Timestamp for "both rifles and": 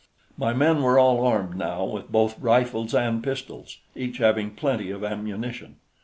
2.11-3.23